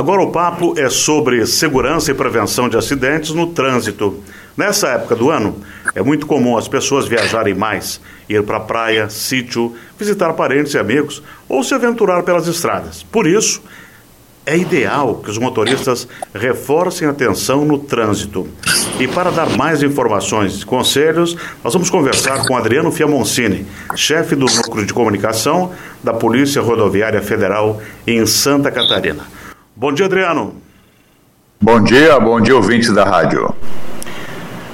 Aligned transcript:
Agora 0.00 0.22
o 0.22 0.30
papo 0.32 0.72
é 0.78 0.88
sobre 0.88 1.44
segurança 1.44 2.10
e 2.10 2.14
prevenção 2.14 2.70
de 2.70 2.76
acidentes 2.78 3.32
no 3.32 3.48
trânsito. 3.48 4.18
Nessa 4.56 4.88
época 4.88 5.14
do 5.14 5.28
ano, 5.28 5.56
é 5.94 6.00
muito 6.00 6.26
comum 6.26 6.56
as 6.56 6.66
pessoas 6.66 7.06
viajarem 7.06 7.52
mais, 7.52 8.00
ir 8.26 8.42
para 8.42 8.56
a 8.56 8.60
praia, 8.60 9.10
sítio, 9.10 9.76
visitar 9.98 10.32
parentes 10.32 10.72
e 10.72 10.78
amigos 10.78 11.22
ou 11.46 11.62
se 11.62 11.74
aventurar 11.74 12.22
pelas 12.22 12.48
estradas. 12.48 13.02
Por 13.02 13.26
isso, 13.26 13.62
é 14.46 14.56
ideal 14.56 15.16
que 15.16 15.28
os 15.28 15.36
motoristas 15.36 16.08
reforcem 16.34 17.06
a 17.06 17.10
atenção 17.10 17.66
no 17.66 17.78
trânsito. 17.78 18.48
E 18.98 19.06
para 19.06 19.30
dar 19.30 19.54
mais 19.54 19.82
informações 19.82 20.62
e 20.62 20.64
conselhos, 20.64 21.36
nós 21.62 21.74
vamos 21.74 21.90
conversar 21.90 22.46
com 22.46 22.56
Adriano 22.56 22.90
Fiamoncini, 22.90 23.66
chefe 23.94 24.34
do 24.34 24.46
Núcleo 24.46 24.86
de 24.86 24.94
Comunicação 24.94 25.72
da 26.02 26.14
Polícia 26.14 26.62
Rodoviária 26.62 27.20
Federal 27.20 27.82
em 28.06 28.24
Santa 28.24 28.70
Catarina. 28.70 29.39
Bom 29.80 29.94
dia, 29.94 30.04
Adriano. 30.04 30.56
Bom 31.58 31.82
dia, 31.82 32.20
bom 32.20 32.38
dia, 32.38 32.54
ouvintes 32.54 32.92
da 32.92 33.02
rádio. 33.02 33.54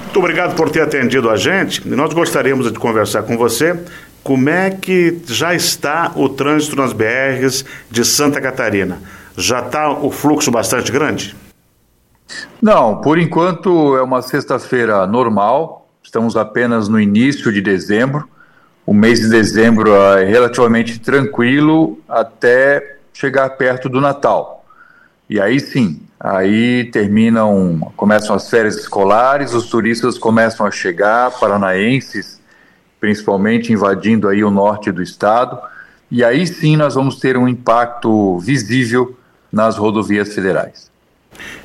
Muito 0.03 0.19
obrigado 0.19 0.53
por 0.53 0.69
ter 0.69 0.81
atendido 0.81 1.29
a 1.29 1.37
gente. 1.37 1.87
Nós 1.87 2.11
gostaríamos 2.11 2.69
de 2.69 2.77
conversar 2.77 3.23
com 3.23 3.37
você 3.37 3.79
como 4.21 4.49
é 4.49 4.69
que 4.69 5.17
já 5.25 5.55
está 5.55 6.11
o 6.13 6.27
trânsito 6.27 6.75
nas 6.75 6.91
BRs 6.91 7.63
de 7.89 8.03
Santa 8.03 8.41
Catarina. 8.41 9.01
Já 9.37 9.61
está 9.61 9.89
o 9.89 10.11
fluxo 10.11 10.51
bastante 10.51 10.91
grande? 10.91 11.33
Não, 12.61 12.99
por 12.99 13.17
enquanto 13.17 13.95
é 13.95 14.01
uma 14.01 14.21
sexta-feira 14.21 15.07
normal. 15.07 15.89
Estamos 16.03 16.35
apenas 16.35 16.89
no 16.89 16.99
início 16.99 17.49
de 17.53 17.61
dezembro. 17.61 18.27
O 18.85 18.93
mês 18.93 19.21
de 19.21 19.29
dezembro 19.29 19.95
é 19.95 20.25
relativamente 20.25 20.99
tranquilo 20.99 21.97
até 22.09 22.97
chegar 23.13 23.49
perto 23.51 23.87
do 23.87 24.01
Natal. 24.01 24.56
E 25.29 25.39
aí 25.39 25.59
sim, 25.59 25.99
aí 26.19 26.85
terminam, 26.85 27.91
começam 27.95 28.35
as 28.35 28.49
férias 28.49 28.77
escolares, 28.77 29.53
os 29.53 29.67
turistas 29.67 30.17
começam 30.17 30.65
a 30.65 30.71
chegar, 30.71 31.31
paranaenses, 31.31 32.39
principalmente 32.99 33.73
invadindo 33.73 34.27
aí 34.29 34.43
o 34.43 34.49
norte 34.49 34.91
do 34.91 35.01
estado. 35.01 35.59
E 36.09 36.23
aí 36.23 36.47
sim 36.47 36.77
nós 36.77 36.95
vamos 36.95 37.19
ter 37.19 37.37
um 37.37 37.47
impacto 37.47 38.39
visível 38.39 39.17
nas 39.51 39.77
rodovias 39.77 40.33
federais. 40.33 40.89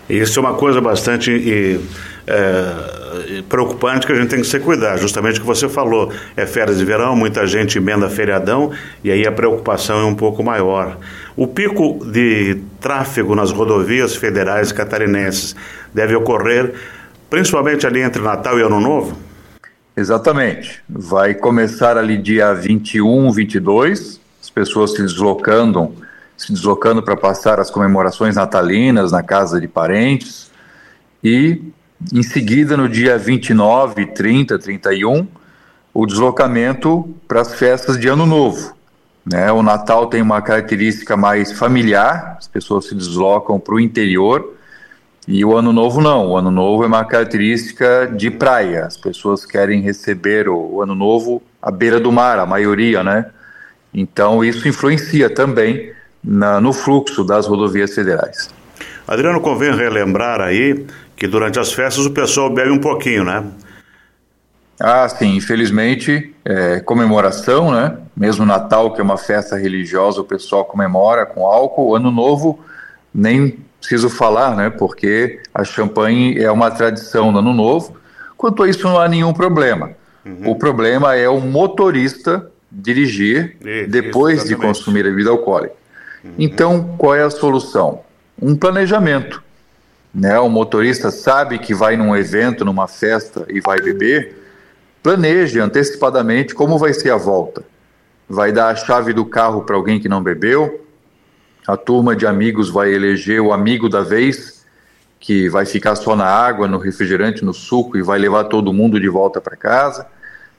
Isso 0.09 0.39
é 0.39 0.43
uma 0.43 0.55
coisa 0.55 0.81
bastante 0.81 1.81
é, 2.27 3.02
preocupante 3.49 4.07
que 4.07 4.13
a 4.13 4.17
gente 4.17 4.29
tem 4.29 4.41
que 4.41 4.47
se 4.47 4.59
cuidar, 4.61 4.97
justamente 4.97 5.39
o 5.39 5.41
que 5.41 5.47
você 5.47 5.69
falou. 5.69 6.13
É 6.37 6.47
férias 6.47 6.79
de 6.79 6.85
verão, 6.85 7.15
muita 7.17 7.47
gente 7.47 7.79
emenda 7.79 8.09
feriadão 8.09 8.71
e 9.03 9.11
aí 9.11 9.27
a 9.27 9.33
preocupação 9.33 10.01
é 10.01 10.05
um 10.05 10.15
pouco 10.15 10.43
maior. 10.43 10.99
O 11.37 11.47
pico 11.47 12.05
de 12.05 12.61
tráfego 12.81 13.35
nas 13.35 13.51
rodovias 13.51 14.15
federais 14.15 14.73
catarinenses 14.73 15.57
deve 15.93 16.15
ocorrer 16.15 16.75
principalmente 17.31 17.87
ali 17.87 18.01
entre 18.01 18.21
Natal 18.21 18.59
e 18.59 18.63
Ano 18.63 18.81
Novo? 18.81 19.17
Exatamente. 19.97 20.83
Vai 20.89 21.35
começar 21.35 21.97
ali 21.97 22.19
dia 22.19 22.53
21, 22.53 23.31
22, 23.33 24.21
as 24.43 24.51
pessoas 24.51 24.93
se 24.93 25.03
deslocando 25.03 25.95
se 26.37 26.53
deslocando 26.53 27.03
para 27.03 27.17
passar 27.17 27.61
as 27.61 27.71
comemorações 27.71 28.35
natalinas 28.35 29.13
na 29.13 29.23
casa 29.23 29.61
de 29.61 29.69
parentes. 29.69 30.51
E 31.23 31.63
em 32.13 32.23
seguida, 32.23 32.77
no 32.77 32.89
dia 32.89 33.19
29, 33.19 34.07
30, 34.07 34.59
31, 34.59 35.27
o 35.93 36.07
deslocamento 36.07 37.15
para 37.29 37.43
as 37.43 37.55
festas 37.55 37.99
de 37.99 38.09
Ano 38.09 38.25
Novo. 38.25 38.75
Né? 39.25 39.53
O 39.53 39.63
Natal 39.63 40.07
tem 40.07 40.23
uma 40.23 40.41
característica 40.41 41.17
mais 41.17 41.53
familiar, 41.53 42.37
as 42.39 42.49
pessoas 42.49 42.87
se 42.87 42.95
deslocam 42.95 43.61
para 43.61 43.75
o 43.75 43.81
interior, 43.81 44.57
e 45.29 45.45
o 45.45 45.57
Ano 45.57 45.73
Novo 45.73 46.01
não. 46.01 46.31
O 46.31 46.37
Ano 46.37 46.51
Novo 46.51 46.83
é 46.83 46.87
uma 46.87 47.05
característica 47.05 48.11
de 48.17 48.31
praia, 48.31 48.87
as 48.87 48.97
pessoas 48.97 49.47
querem 49.47 49.81
receber 49.81 50.49
o, 50.49 50.83
Ano 50.83 50.95
Novo 50.95 51.43
à 51.61 51.71
beira 51.71 52.01
do 52.01 52.11
mar, 52.11 52.39
a 52.39 52.47
maioria, 52.47 53.05
né? 53.05 53.27
Então 53.95 54.43
isso 54.43 54.67
influencia 54.67 55.31
também 55.31 55.93
na, 56.25 56.61
no 56.61 56.73
fluxo 56.73 57.23
das 57.23 57.47
rodovias 57.47 57.95
federais. 57.95 58.51
Adriano, 59.07 59.41
convém 59.41 59.75
relembrar 59.75 60.41
aí 60.41 60.87
que 61.17 61.27
durante 61.27 61.59
as 61.59 61.73
festas 61.73 62.07
o 62.07 62.11
pessoal 62.11 62.51
bebe 62.51 62.71
um 62.71 62.79
pouquinho, 62.79 63.25
né? 63.25 63.45
Ah, 64.81 65.09
sim, 65.09 65.37
infelizmente, 65.37 66.35
é, 66.45 66.81
comemoração, 66.81 67.71
né? 67.71 67.99
Mesmo 68.17 68.45
Natal, 68.45 68.93
que 68.93 69.01
é 69.01 69.05
uma 69.05 69.17
festa 69.17 69.57
religiosa, 69.57 70.21
o 70.21 70.25
pessoal 70.25 70.65
comemora 70.65 71.25
com 71.25 71.47
álcool. 71.47 71.95
Ano 71.95 72.11
Novo, 72.11 72.59
nem 73.15 73.59
preciso 73.79 74.09
falar, 74.09 74.57
né? 74.57 74.71
Porque 74.71 75.41
a 75.55 75.65
champanhe 75.65 76.39
é 76.39 76.51
uma 76.51 76.71
tradição 76.71 77.33
do 77.33 77.39
Ano 77.39 77.53
Novo. 77.53 77.97
Quanto 78.37 78.63
a 78.63 78.69
isso, 78.69 78.83
não 78.85 78.99
há 78.99 79.09
nenhum 79.09 79.33
problema. 79.33 79.91
Uhum. 80.25 80.51
O 80.51 80.57
problema 80.57 81.15
é 81.15 81.29
o 81.29 81.41
motorista 81.41 82.51
dirigir 82.71 83.57
isso, 83.61 83.91
depois 83.91 84.39
isso, 84.39 84.49
de 84.49 84.57
consumir 84.57 85.01
a 85.01 85.11
bebida 85.11 85.31
alcoólica. 85.31 85.75
Então, 86.39 86.95
qual 86.97 87.15
é 87.15 87.23
a 87.23 87.31
solução? 87.31 88.01
Um 88.43 88.57
planejamento. 88.57 89.41
Né? 90.13 90.37
O 90.41 90.49
motorista 90.49 91.13
sabe 91.13 91.61
que 91.61 91.73
vai 91.73 91.97
num 91.97 92.17
evento, 92.17 92.65
numa 92.65 92.89
festa 92.89 93.47
e 93.49 93.61
vai 93.61 93.81
beber, 93.81 94.37
planeje 95.01 95.61
antecipadamente 95.61 96.53
como 96.53 96.77
vai 96.77 96.93
ser 96.93 97.11
a 97.11 97.17
volta. 97.17 97.63
Vai 98.29 98.51
dar 98.51 98.71
a 98.71 98.75
chave 98.75 99.13
do 99.13 99.25
carro 99.25 99.63
para 99.63 99.77
alguém 99.77 100.01
que 100.01 100.09
não 100.09 100.21
bebeu, 100.21 100.85
a 101.67 101.77
turma 101.77 102.17
de 102.17 102.27
amigos 102.27 102.69
vai 102.69 102.93
eleger 102.93 103.41
o 103.41 103.53
amigo 103.53 103.89
da 103.89 104.03
vez, 104.03 104.65
que 105.21 105.49
vai 105.49 105.65
ficar 105.65 105.95
só 105.95 106.17
na 106.17 106.27
água, 106.27 106.67
no 106.67 106.79
refrigerante, 106.79 107.45
no 107.45 107.55
suco 107.55 107.97
e 107.97 108.03
vai 108.03 108.19
levar 108.19 108.45
todo 108.45 108.73
mundo 108.73 108.99
de 108.99 109.09
volta 109.09 109.41
para 109.41 109.57
casa, 109.57 110.05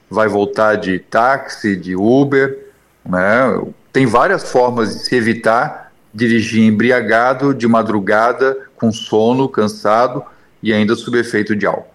vai 0.08 0.26
voltar 0.26 0.76
de 0.76 0.98
táxi, 0.98 1.76
de 1.76 1.94
Uber, 1.94 2.58
né? 3.04 3.60
Tem 3.92 4.06
várias 4.06 4.50
formas 4.50 4.94
de 4.94 5.04
se 5.04 5.14
evitar 5.14 5.83
dirigir 6.14 6.62
embriagado, 6.62 7.52
de 7.52 7.66
madrugada, 7.66 8.56
com 8.76 8.92
sono, 8.92 9.48
cansado 9.48 10.22
e 10.62 10.72
ainda 10.72 10.94
sob 10.94 11.18
efeito 11.18 11.56
de 11.56 11.66
álcool. 11.66 11.92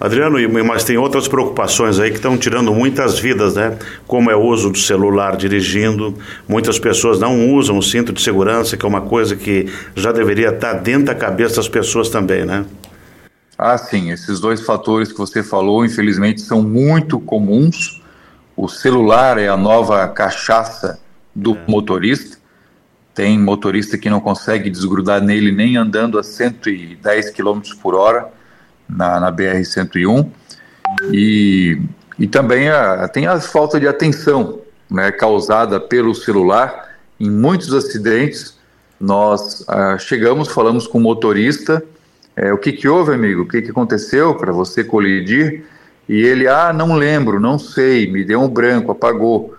Adriano, 0.00 0.38
mas 0.64 0.84
tem 0.84 0.96
outras 0.96 1.26
preocupações 1.26 1.98
aí 1.98 2.10
que 2.10 2.16
estão 2.16 2.38
tirando 2.38 2.72
muitas 2.72 3.18
vidas, 3.18 3.56
né? 3.56 3.76
Como 4.06 4.30
é 4.30 4.36
o 4.36 4.40
uso 4.40 4.70
do 4.70 4.78
celular 4.78 5.36
dirigindo. 5.36 6.14
Muitas 6.46 6.78
pessoas 6.78 7.18
não 7.18 7.52
usam 7.52 7.76
o 7.76 7.82
cinto 7.82 8.12
de 8.12 8.22
segurança, 8.22 8.76
que 8.76 8.86
é 8.86 8.88
uma 8.88 9.00
coisa 9.00 9.34
que 9.34 9.66
já 9.96 10.12
deveria 10.12 10.50
estar 10.50 10.74
dentro 10.74 11.06
da 11.06 11.16
cabeça 11.16 11.56
das 11.56 11.68
pessoas 11.68 12.08
também, 12.08 12.44
né? 12.44 12.64
Ah, 13.58 13.76
sim. 13.76 14.12
Esses 14.12 14.38
dois 14.38 14.60
fatores 14.60 15.10
que 15.10 15.18
você 15.18 15.42
falou, 15.42 15.84
infelizmente, 15.84 16.42
são 16.42 16.62
muito 16.62 17.18
comuns 17.18 17.98
o 18.60 18.66
celular 18.66 19.38
é 19.38 19.46
a 19.46 19.56
nova 19.56 20.08
cachaça 20.08 20.98
do 21.32 21.54
é. 21.54 21.58
motorista. 21.68 22.37
Tem 23.18 23.36
motorista 23.36 23.98
que 23.98 24.08
não 24.08 24.20
consegue 24.20 24.70
desgrudar 24.70 25.20
nele 25.20 25.50
nem 25.50 25.76
andando 25.76 26.20
a 26.20 26.22
110 26.22 27.30
km 27.30 27.60
por 27.82 27.96
hora 27.96 28.28
na, 28.88 29.18
na 29.18 29.32
BR-101. 29.32 30.24
E, 31.12 31.82
e 32.16 32.28
também 32.28 32.68
a, 32.68 33.08
tem 33.08 33.26
a 33.26 33.40
falta 33.40 33.80
de 33.80 33.88
atenção 33.88 34.60
né, 34.88 35.10
causada 35.10 35.80
pelo 35.80 36.14
celular. 36.14 36.96
Em 37.18 37.28
muitos 37.28 37.74
acidentes, 37.74 38.56
nós 39.00 39.64
ah, 39.66 39.98
chegamos, 39.98 40.46
falamos 40.46 40.86
com 40.86 40.98
o 40.98 41.00
motorista, 41.00 41.82
é, 42.36 42.52
o 42.52 42.58
que, 42.58 42.70
que 42.70 42.86
houve, 42.86 43.14
amigo? 43.14 43.42
O 43.42 43.48
que, 43.48 43.60
que 43.60 43.72
aconteceu 43.72 44.36
para 44.36 44.52
você 44.52 44.84
colidir? 44.84 45.64
E 46.08 46.22
ele, 46.22 46.46
ah, 46.46 46.72
não 46.72 46.94
lembro, 46.94 47.40
não 47.40 47.58
sei, 47.58 48.08
me 48.08 48.22
deu 48.22 48.40
um 48.40 48.48
branco, 48.48 48.92
apagou. 48.92 49.57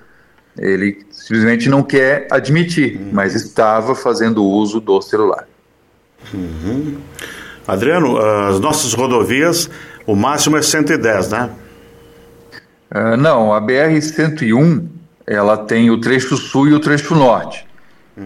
Ele 0.59 0.99
simplesmente 1.09 1.69
não 1.69 1.81
quer 1.81 2.27
admitir, 2.29 2.97
uhum. 2.97 3.09
mas 3.13 3.33
estava 3.33 3.95
fazendo 3.95 4.43
uso 4.43 4.79
do 4.79 5.01
celular. 5.01 5.47
Uhum. 6.33 6.97
Adriano, 7.67 8.17
as 8.17 8.59
nossas 8.59 8.93
rodovias, 8.93 9.69
o 10.05 10.15
máximo 10.15 10.57
é 10.57 10.61
110, 10.61 11.29
né? 11.29 11.49
Uh, 12.91 13.15
não, 13.15 13.53
a 13.53 13.61
BR-101, 13.61 14.85
ela 15.25 15.55
tem 15.55 15.91
o 15.91 16.01
trecho 16.01 16.35
sul 16.35 16.67
e 16.67 16.73
o 16.73 16.79
trecho 16.79 17.15
norte. 17.15 17.69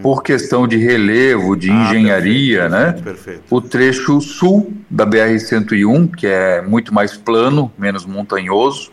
Por 0.02 0.24
questão 0.24 0.68
de 0.68 0.78
relevo, 0.78 1.56
de 1.56 1.70
ah, 1.70 1.74
engenharia, 1.74 2.62
perfeito, 2.62 2.72
né? 2.72 2.86
Perfeito, 2.94 3.04
perfeito. 3.04 3.44
O 3.52 3.62
trecho 3.62 4.22
sul 4.22 4.74
da 4.90 5.06
BR-101, 5.06 6.16
que 6.16 6.26
é 6.26 6.62
muito 6.64 6.92
mais 6.92 7.16
plano, 7.16 7.72
menos 7.78 8.04
montanhoso 8.06 8.92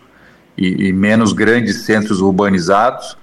e, 0.58 0.88
e 0.88 0.92
menos 0.92 1.32
grandes 1.32 1.86
centros 1.86 2.20
urbanizados, 2.20 3.16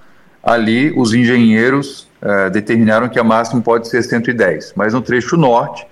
ali 0.52 0.92
os 0.96 1.12
engenheiros 1.12 2.08
uh, 2.22 2.50
determinaram 2.50 3.08
que 3.08 3.18
a 3.18 3.24
máxima 3.24 3.60
pode 3.60 3.88
ser 3.88 4.02
110. 4.02 4.72
Mas 4.74 4.94
no 4.94 5.02
trecho 5.02 5.36
norte, 5.36 5.86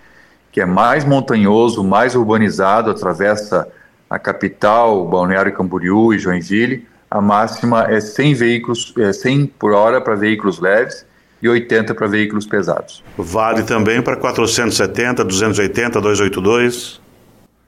que 0.51 0.61
é 0.61 0.67
mais 0.67 1.05
montanhoso, 1.05 1.85
mais 1.85 2.15
urbanizado, 2.15 2.91
atravessa 2.91 3.69
a 4.09 4.19
capital, 4.19 5.07
Balneário 5.07 5.53
Camboriú 5.53 6.15
e 6.15 6.19
Joinville, 6.19 6.87
a 7.11 7.21
máxima 7.21 7.85
é 7.91 8.01
100 8.01 8.35
veículos, 8.35 8.95
é 8.99 9.13
100 9.13 9.47
por 9.59 9.73
hora 9.73 10.01
para 10.01 10.15
veículos 10.15 10.59
leves 10.59 11.03
e 11.03 11.17
e 11.43 11.49
80 11.49 11.95
para 11.95 12.07
veículos 12.07 12.47
pesados. 12.47 13.03
Vale 13.17 13.63
também 13.63 14.03
para 14.03 14.17
470, 14.17 15.25
280, 15.25 16.01
282? 16.01 17.01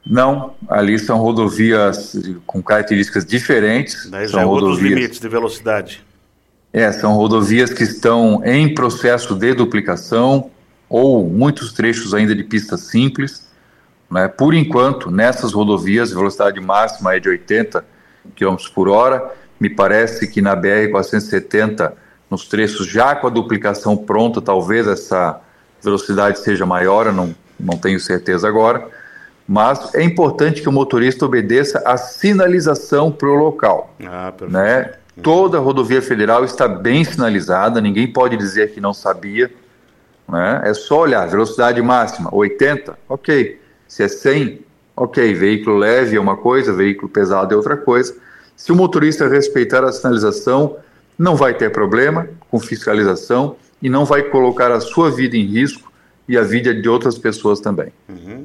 Não, 0.07 0.55
ali 0.69 0.99
são 0.99 1.19
rodovias 1.19 2.17
com 2.47 2.63
características 2.63 3.27
diferentes. 3.27 4.09
Daí 4.11 4.29
são 4.29 4.41
é 4.41 4.47
outros 4.47 4.79
limites 4.79 5.21
de 5.21 5.29
velocidade. 5.29 6.03
É, 6.73 6.93
são 6.93 7.15
rodovias 7.15 7.73
que 7.73 7.83
estão 7.83 8.43
em 8.45 8.75
processo 8.75 9.35
de 9.35 9.55
duplicação 9.55 10.51
ou 10.89 11.29
muitos 11.29 11.73
trechos 11.73 12.15
ainda 12.15 12.35
de 12.35 12.45
pista 12.45 12.77
simples. 12.77 13.49
Né? 14.11 14.29
Por 14.29 14.55
enquanto, 14.55 15.11
nessas 15.11 15.53
rodovias, 15.53 16.13
a 16.13 16.15
velocidade 16.15 16.61
máxima 16.61 17.15
é 17.15 17.21
de 17.21 17.29
80 17.29 17.85
km 18.37 18.57
por 18.75 18.89
hora. 18.89 19.33
Me 19.59 19.69
parece 19.69 20.29
que 20.29 20.41
na 20.41 20.57
BR-470, 20.57 21.93
nos 22.31 22.47
trechos 22.47 22.87
já 22.87 23.15
com 23.15 23.27
a 23.27 23.31
duplicação 23.31 23.97
pronta, 23.97 24.41
talvez 24.41 24.87
essa 24.87 25.41
velocidade 25.83 26.39
seja 26.39 26.67
maior, 26.67 27.07
eu 27.07 27.13
não, 27.13 27.35
não 27.59 27.77
tenho 27.77 27.99
certeza 27.99 28.47
agora. 28.47 28.87
Mas 29.47 29.95
é 29.95 30.03
importante 30.03 30.61
que 30.61 30.69
o 30.69 30.73
motorista 30.73 31.25
obedeça 31.25 31.83
a 31.87 31.97
sinalização 31.97 33.11
para 33.11 33.29
o 33.29 33.35
local. 33.35 33.95
Ah, 34.07 34.33
né? 34.49 34.93
Toda 35.23 35.59
a 35.59 35.61
rodovia 35.61 36.01
federal 36.01 36.45
está 36.45 36.69
bem 36.69 37.05
sinalizada, 37.05 37.81
ninguém 37.81 38.07
pode 38.07 38.37
dizer 38.37 38.73
que 38.73 38.81
não 38.81 38.95
sabia. 38.95 39.51
Né? 40.29 40.63
É 40.65 40.75
só 40.75 41.01
olhar, 41.01 41.27
velocidade 41.27 41.81
máxima, 41.81 42.35
80, 42.35 42.99
ok. 43.09 43.61
Se 43.87 44.03
é 44.03 44.09
100, 44.09 44.61
ok. 44.97 45.35
Veículo 45.35 45.79
leve 45.79 46.17
é 46.17 46.21
uma 46.21 46.37
coisa, 46.37 46.73
veículo 46.73 47.09
pesado 47.09 47.53
é 47.55 47.57
outra 47.57 47.77
coisa. 47.77 48.15
Se 48.57 48.71
o 48.73 48.77
motorista 48.77 49.27
respeitar 49.29 49.85
a 49.85 49.93
sinalização, 49.93 50.77
não 51.19 51.35
vai 51.35 51.55
ter 51.55 51.71
problema 51.71 52.29
com 52.51 52.61
fiscalização 52.61 53.57
e 53.83 53.89
não 53.89 54.05
vai 54.05 54.23
colocar 54.23 54.71
a 54.71 54.81
sua 54.81 55.11
vida 55.11 55.37
em 55.37 55.45
risco 55.45 55.91
e 56.29 56.37
a 56.37 56.43
vida 56.43 56.75
de 56.75 56.89
outras 56.89 57.19
pessoas 57.19 57.61
também. 57.61 57.93
Uhum. 58.09 58.45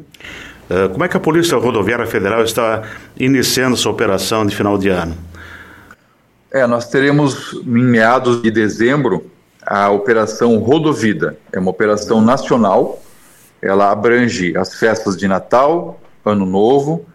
Uh, 0.70 0.90
como 0.90 1.04
é 1.04 1.08
que 1.08 1.18
a 1.18 1.20
Polícia 1.20 1.58
Rodoviária 1.58 2.06
Federal 2.08 2.44
está 2.44 2.84
iniciando 3.20 3.76
sua 3.76 3.92
operação 3.92 4.46
de 4.46 4.56
final 4.56 4.78
de 4.78 4.90
ano? 4.90 5.16
É, 6.54 6.68
nós 6.68 6.88
teremos 6.88 7.54
em 7.54 7.84
meados 7.84 8.44
de 8.44 8.52
dezembro 8.52 9.26
a 9.66 9.90
operação 9.90 10.58
Rodovida. 10.60 11.36
É 11.52 11.60
uma 11.60 11.72
operação 11.72 12.22
nacional. 12.22 13.02
Ela 13.60 13.92
abrange 13.92 14.56
as 14.56 14.76
festas 14.76 15.18
de 15.18 15.28
Natal, 15.28 16.00
Ano 16.24 16.46
Novo, 16.46 17.08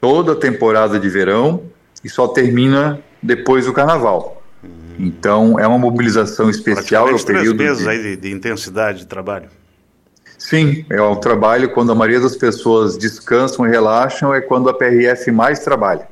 toda 0.00 0.32
a 0.32 0.36
temporada 0.36 0.98
de 0.98 1.06
verão 1.06 1.64
e 2.02 2.08
só 2.08 2.26
termina 2.28 2.98
depois 3.22 3.66
do 3.66 3.74
Carnaval. 3.74 4.42
Uhum. 4.64 4.70
Então 4.98 5.58
é 5.58 5.66
uma 5.66 5.78
mobilização 5.78 6.48
especial. 6.48 7.10
É 7.10 7.12
o 7.12 7.22
período 7.22 7.58
três 7.58 7.70
meses 7.70 7.82
de... 7.82 7.88
aí 7.90 8.02
de, 8.02 8.16
de 8.16 8.32
intensidade 8.32 9.00
de 9.00 9.06
trabalho. 9.06 9.50
Sim, 10.38 10.86
é 10.88 11.02
o 11.02 11.16
trabalho 11.16 11.70
quando 11.70 11.90
a 11.90 11.94
maioria 11.96 12.20
das 12.20 12.36
pessoas 12.36 12.96
descansam 12.96 13.66
e 13.66 13.70
relaxam 13.70 14.32
é 14.32 14.40
quando 14.40 14.70
a 14.70 14.74
PRF 14.74 15.32
mais 15.32 15.58
trabalha, 15.58 16.08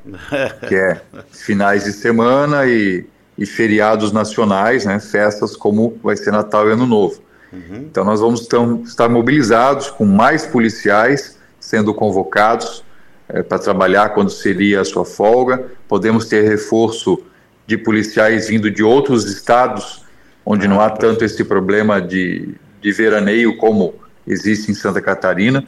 que 0.68 0.74
é 0.74 1.00
finais 1.30 1.84
de 1.84 1.92
semana 1.92 2.66
e, 2.66 3.06
e 3.38 3.46
feriados 3.46 4.10
nacionais, 4.10 4.84
né, 4.84 4.98
festas 4.98 5.56
como 5.56 5.96
vai 6.02 6.16
ser 6.16 6.32
Natal 6.32 6.68
e 6.68 6.72
Ano 6.72 6.86
Novo. 6.86 7.22
Uhum. 7.52 7.86
Então 7.88 8.04
nós 8.04 8.20
vamos 8.20 8.48
tão, 8.48 8.82
estar 8.82 9.08
mobilizados 9.08 9.90
com 9.90 10.04
mais 10.04 10.44
policiais 10.44 11.38
sendo 11.60 11.94
convocados 11.94 12.84
é, 13.28 13.42
para 13.44 13.60
trabalhar 13.60 14.08
quando 14.10 14.30
seria 14.30 14.80
a 14.80 14.84
sua 14.84 15.04
folga. 15.04 15.66
Podemos 15.88 16.26
ter 16.26 16.48
reforço 16.48 17.22
de 17.64 17.78
policiais 17.78 18.48
vindo 18.48 18.70
de 18.70 18.82
outros 18.82 19.24
estados 19.24 20.04
onde 20.44 20.68
não 20.68 20.80
há 20.80 20.90
tanto 20.90 21.24
esse 21.24 21.42
problema 21.44 22.00
de, 22.00 22.54
de 22.80 22.92
veraneio 22.92 23.56
como 23.56 23.94
existe 24.26 24.70
em 24.70 24.74
Santa 24.74 25.00
Catarina. 25.00 25.64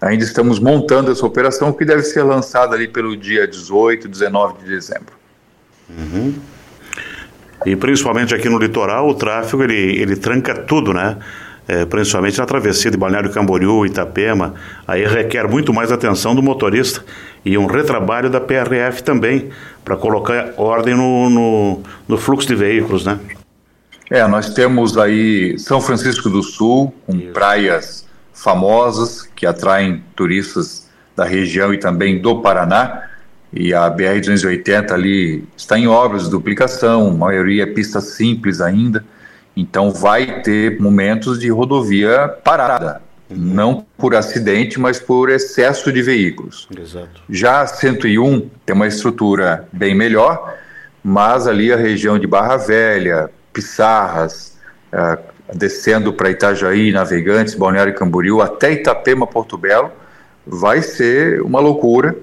Ainda 0.00 0.22
estamos 0.22 0.60
montando 0.60 1.10
essa 1.10 1.26
operação 1.26 1.72
que 1.72 1.84
deve 1.84 2.02
ser 2.02 2.22
lançada 2.22 2.74
ali 2.74 2.86
pelo 2.86 3.16
dia 3.16 3.46
18, 3.46 4.08
19 4.08 4.58
de 4.62 4.70
dezembro. 4.70 5.12
Uhum. 5.90 6.34
E 7.66 7.74
principalmente 7.74 8.34
aqui 8.34 8.48
no 8.48 8.58
litoral, 8.58 9.08
o 9.08 9.14
tráfego 9.14 9.64
ele, 9.64 10.00
ele 10.00 10.16
tranca 10.16 10.54
tudo, 10.54 10.92
né? 10.92 11.16
É, 11.66 11.84
principalmente 11.84 12.38
na 12.38 12.46
travessia 12.46 12.90
de 12.90 12.96
Balneário 12.96 13.30
Camboriú, 13.30 13.84
Itapema, 13.84 14.54
aí 14.86 15.04
requer 15.04 15.46
muito 15.46 15.74
mais 15.74 15.92
atenção 15.92 16.34
do 16.34 16.42
motorista 16.42 17.04
e 17.44 17.58
um 17.58 17.66
retrabalho 17.66 18.30
da 18.30 18.40
PRF 18.40 19.02
também, 19.02 19.50
para 19.84 19.94
colocar 19.94 20.54
ordem 20.56 20.94
no, 20.94 21.28
no, 21.28 21.82
no, 22.08 22.16
fluxo 22.16 22.48
de 22.48 22.54
veículos, 22.54 23.04
né? 23.04 23.18
É, 24.10 24.26
nós 24.26 24.54
temos 24.54 24.96
aí 24.96 25.58
São 25.58 25.80
Francisco 25.80 26.30
do 26.30 26.42
Sul, 26.42 26.94
com 27.06 27.14
Isso. 27.14 27.32
praias 27.32 28.06
famosas 28.32 29.22
que 29.22 29.44
atraem 29.44 30.02
turistas 30.16 30.88
da 31.14 31.24
região 31.24 31.74
e 31.74 31.78
também 31.78 32.20
do 32.20 32.40
Paraná. 32.40 33.08
E 33.52 33.74
a 33.74 33.90
BR-280 33.90 34.92
ali 34.92 35.44
está 35.56 35.78
em 35.78 35.86
obras 35.86 36.24
de 36.24 36.30
duplicação, 36.30 37.08
a 37.08 37.12
maioria 37.12 37.64
é 37.64 37.66
pista 37.66 38.00
simples 38.00 38.60
ainda. 38.60 39.04
Então 39.56 39.90
vai 39.90 40.42
ter 40.42 40.80
momentos 40.80 41.38
de 41.38 41.48
rodovia 41.50 42.28
parada, 42.44 43.02
uhum. 43.28 43.36
não 43.36 43.86
por 43.96 44.14
acidente, 44.14 44.78
mas 44.78 45.00
por 45.00 45.30
excesso 45.30 45.92
de 45.92 46.00
veículos. 46.00 46.68
Exato. 46.78 47.22
Já 47.28 47.62
a 47.62 47.66
101 47.66 48.48
tem 48.64 48.76
uma 48.76 48.86
estrutura 48.86 49.66
bem 49.72 49.94
melhor, 49.94 50.54
mas 51.02 51.48
ali 51.48 51.72
a 51.72 51.76
região 51.76 52.18
de 52.18 52.26
Barra 52.26 52.56
Velha, 52.56 53.30
Pissarras, 53.58 54.56
uh, 54.92 55.18
descendo 55.52 56.12
para 56.12 56.30
Itajaí, 56.30 56.92
Navegantes, 56.92 57.56
Balneário 57.56 57.92
Camboriú, 57.92 58.40
até 58.40 58.70
Itapema, 58.70 59.26
Porto 59.26 59.58
Belo, 59.58 59.90
vai 60.46 60.80
ser 60.80 61.42
uma 61.42 61.58
loucura. 61.58 62.14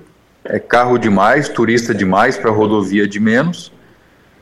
É 0.45 0.59
carro 0.59 0.97
demais, 0.97 1.49
turista 1.49 1.93
demais 1.93 2.37
para 2.37 2.51
rodovia 2.51 3.05
de 3.05 3.19
menos. 3.19 3.69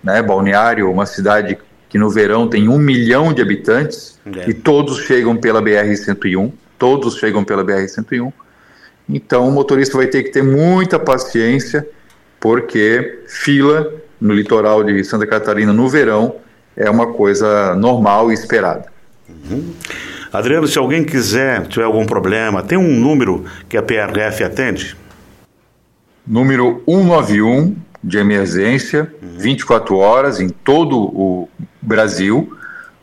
Né? 0.04 0.22
Balneário, 0.22 0.92
uma 0.92 1.08
cidade 1.08 1.58
que 1.90 1.98
no 1.98 2.12
verão 2.12 2.48
tem 2.48 2.70
um 2.70 2.78
milhão 2.78 3.34
de 3.34 3.42
habitantes 3.42 4.20
é. 4.24 4.50
e 4.50 4.54
todos 4.54 5.00
chegam 5.00 5.36
pela 5.36 5.64
BR-101, 5.64 6.52
todos 6.78 7.18
chegam 7.18 7.44
pela 7.44 7.66
BR-101. 7.66 8.32
Então 9.10 9.48
o 9.48 9.52
motorista 9.52 9.98
vai 9.98 10.06
ter 10.06 10.22
que 10.22 10.30
ter 10.30 10.44
muita 10.44 11.00
paciência, 11.00 11.88
porque 12.40 13.24
fila 13.28 13.92
no 14.22 14.34
litoral 14.34 14.84
de 14.84 15.04
Santa 15.04 15.26
Catarina 15.26 15.74
no 15.74 15.90
verão 15.90 16.44
é 16.76 16.90
uma 16.90 17.14
coisa 17.14 17.76
normal 17.76 18.32
e 18.32 18.34
esperada. 18.34 18.86
Uhum. 19.30 19.74
Adriano, 20.32 20.68
se 20.68 20.80
alguém 20.80 21.04
quiser, 21.04 21.68
tiver 21.68 21.86
algum 21.86 22.06
problema, 22.06 22.64
tem 22.64 22.78
um 22.78 23.00
número 23.00 23.46
que 23.70 23.78
a 23.78 23.84
PRF 23.84 24.44
atende? 24.44 24.98
Número 26.26 26.82
191 26.88 27.76
de 28.04 28.18
emergência, 28.18 29.14
uhum. 29.22 29.38
24 29.38 29.96
horas 29.98 30.40
em 30.40 30.50
todo 30.50 30.98
o 31.00 31.50
Brasil, 31.82 32.58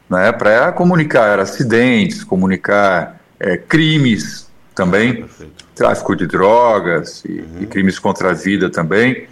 né, 0.08 0.32
para 0.32 0.72
comunicar 0.72 1.38
acidentes, 1.38 2.24
comunicar 2.24 3.20
é, 3.38 3.56
crimes 3.56 4.50
também, 4.74 5.22
Perfeito. 5.22 5.64
tráfico 5.74 6.16
de 6.16 6.26
drogas 6.26 7.22
e, 7.24 7.32
uhum. 7.32 7.46
e, 7.60 7.66
crimes 7.66 7.98
contra 7.98 8.30
a 8.30 8.32
vida 8.34 8.68
também. 8.68 9.28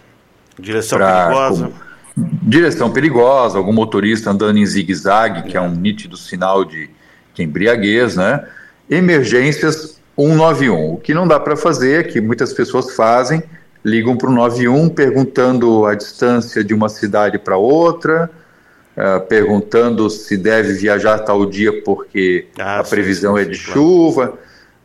Direção 0.59 0.99
perigosa. 0.99 1.73
Direção 2.43 2.91
perigosa, 2.91 3.59
algum 3.59 3.73
motorista 3.73 4.31
andando 4.31 4.59
em 4.59 4.67
zigue-zague, 4.67 5.49
que 5.49 5.57
é 5.57 5.61
um 5.61 5.71
nítido 5.71 6.17
sinal 6.17 6.65
de, 6.65 6.91
de 7.35 7.43
embriaguez, 7.43 8.17
né? 8.17 8.47
Emergências 8.89 10.01
191. 10.17 10.95
O 10.95 10.97
que 10.97 11.15
não 11.15 11.29
dá 11.29 11.39
para 11.39 11.57
fazer, 11.57 12.01
é 12.01 12.03
que 12.03 12.21
muitas 12.21 12.53
pessoas 12.53 12.95
fazem, 12.95 13.43
ligam 13.85 14.17
para 14.17 14.29
o 14.29 14.33
91 14.33 14.89
perguntando 14.89 15.87
a 15.87 15.95
distância 15.95 16.65
de 16.65 16.75
uma 16.75 16.89
cidade 16.89 17.39
para 17.39 17.57
outra, 17.57 18.31
uh, 18.97 19.21
perguntando 19.27 20.11
se 20.11 20.37
deve 20.37 20.75
viajar 20.75 21.21
tal 21.21 21.47
dia 21.47 21.83
porque 21.83 22.47
ah, 22.59 22.81
a 22.81 22.85
previsão 22.85 23.37
sim, 23.37 23.43
sim, 23.43 23.49
é 23.49 23.51
de 23.51 23.57
sim, 23.57 23.73
chuva. 23.73 24.39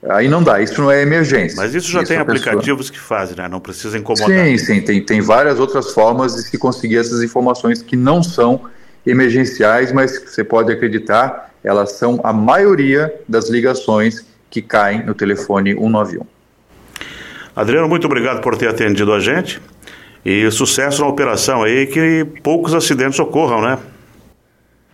Aí 0.09 0.27
não 0.27 0.43
dá, 0.43 0.61
isso 0.61 0.81
não 0.81 0.91
é 0.91 1.01
emergência. 1.01 1.55
Mas 1.55 1.73
isso 1.73 1.89
já 1.89 2.01
isso 2.01 2.09
tem 2.09 2.17
aplicativos 2.17 2.89
pessoa... 2.89 2.93
que 2.93 2.99
fazem, 2.99 3.37
né? 3.37 3.47
Não 3.47 3.59
precisa 3.59 3.97
incomodar. 3.97 4.27
Sim, 4.27 4.57
sim, 4.57 4.81
tem, 4.81 5.01
tem 5.01 5.21
várias 5.21 5.59
outras 5.59 5.93
formas 5.93 6.35
de 6.35 6.43
se 6.43 6.57
conseguir 6.57 6.97
essas 6.97 7.23
informações 7.23 7.81
que 7.81 7.95
não 7.95 8.21
são 8.21 8.61
emergenciais, 9.05 9.91
mas 9.91 10.21
você 10.21 10.43
pode 10.43 10.71
acreditar, 10.71 11.51
elas 11.63 11.93
são 11.93 12.19
a 12.23 12.33
maioria 12.33 13.13
das 13.27 13.49
ligações 13.49 14.25
que 14.49 14.61
caem 14.61 15.05
no 15.05 15.13
telefone 15.13 15.73
191. 15.73 16.25
Adriano, 17.55 17.87
muito 17.87 18.05
obrigado 18.05 18.41
por 18.41 18.57
ter 18.57 18.67
atendido 18.67 19.13
a 19.13 19.19
gente 19.19 19.61
e 20.25 20.49
sucesso 20.51 21.01
na 21.01 21.07
operação 21.07 21.63
aí, 21.63 21.85
que 21.85 22.25
poucos 22.41 22.73
acidentes 22.73 23.19
ocorram, 23.19 23.61
né? 23.61 23.77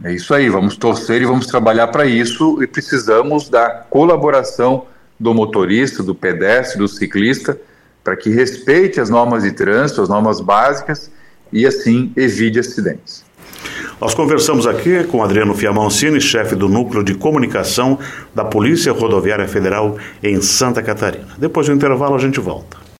É 0.04 0.14
isso 0.14 0.34
aí, 0.34 0.50
vamos 0.50 0.78
torcer 0.78 1.22
e 1.22 1.26
vamos 1.26 1.46
trabalhar 1.46 1.88
para 1.88 2.06
isso 2.06 2.62
e 2.64 2.68
precisamos 2.68 3.50
da 3.50 3.70
colaboração 3.70 4.88
do 5.20 5.34
motorista, 5.34 6.02
do 6.02 6.16
pedestre, 6.16 6.78
do 6.78 6.88
ciclista, 6.88 7.60
para 8.04 8.16
que 8.16 8.30
respeite 8.30 9.00
as 9.00 9.10
normas 9.10 9.44
de 9.44 9.52
trânsito, 9.52 10.02
as 10.02 10.10
normas 10.10 10.40
básicas 10.40 11.12
e 11.52 11.66
assim 11.66 12.12
evite 12.16 12.60
acidentes. 12.60 13.26
Nós 14.00 14.14
conversamos 14.14 14.66
aqui 14.66 15.04
com 15.04 15.22
Adriano 15.22 15.54
Fiamancini, 15.54 16.22
chefe 16.22 16.56
do 16.56 16.70
Núcleo 16.70 17.04
de 17.04 17.16
Comunicação 17.16 18.00
da 18.34 18.46
Polícia 18.46 18.94
Rodoviária 18.94 19.48
Federal 19.48 19.98
em 20.24 20.42
Santa 20.42 20.82
Catarina. 20.82 21.28
Depois 21.38 21.68
do 21.68 21.74
intervalo, 21.74 22.16
a 22.16 22.20
gente 22.20 22.40
volta. 22.40 22.80